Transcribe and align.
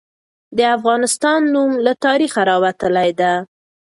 د 0.57 0.59
افغانستان 0.77 1.39
نوم 1.53 1.71
له 1.85 1.93
تاریخه 2.05 2.41
راوتلي 2.49 3.09
ده. 3.19 3.33